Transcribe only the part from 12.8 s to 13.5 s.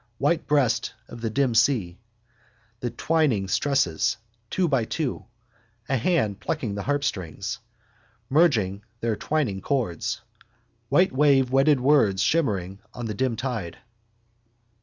on the dim